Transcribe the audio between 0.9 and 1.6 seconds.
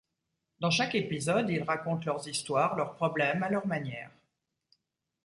épisode